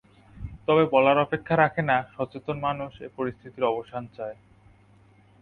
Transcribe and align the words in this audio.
তবে 0.67 0.83
বলার 0.85 1.17
অপেক্ষা 1.17 1.55
রাখে 1.57 1.81
না 1.81 1.97
সচেতন 2.13 2.57
মানুষ 2.59 2.91
এ 3.01 3.07
পরিস্থিতির 3.17 3.63
অবসান 3.63 4.03
চায়। 4.15 4.37